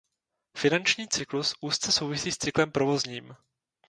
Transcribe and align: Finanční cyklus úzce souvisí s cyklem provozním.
Finanční 0.57 1.07
cyklus 1.07 1.53
úzce 1.61 1.91
souvisí 1.91 2.31
s 2.31 2.37
cyklem 2.37 2.71
provozním. 2.71 3.35